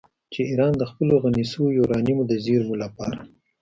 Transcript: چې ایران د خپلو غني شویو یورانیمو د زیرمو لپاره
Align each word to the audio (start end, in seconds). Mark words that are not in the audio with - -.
چې 0.33 0.41
ایران 0.49 0.73
د 0.77 0.83
خپلو 0.91 1.13
غني 1.23 1.43
شویو 1.51 1.77
یورانیمو 1.79 2.23
د 2.27 2.33
زیرمو 2.45 2.75
لپاره 2.83 3.17